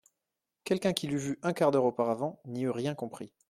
Quelqu'un 0.63 0.93
qui 0.93 1.05
l'eût 1.05 1.19
vue 1.19 1.39
un 1.43 1.53
quart 1.53 1.69
d'heure 1.69 1.85
auparavant 1.85 2.41
n'y 2.45 2.63
eût 2.63 2.71
rien 2.71 2.95
compris. 2.95 3.31